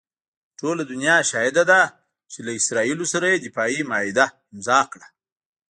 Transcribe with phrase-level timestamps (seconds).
[0.59, 1.81] ټوله دنیا شاهده ده
[2.31, 5.07] چې له اسراییلو سره یې دفاعي معاهده امضاء کړه.